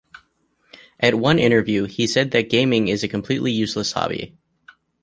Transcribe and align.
At 0.99 1.13
one 1.13 1.37
interview 1.37 1.83
he 1.85 2.07
said 2.07 2.31
that 2.31 2.49
gaming 2.49 2.87
is 2.87 3.03
a 3.03 3.07
completely 3.07 3.51
useless 3.51 3.91
hobby. 3.91 4.35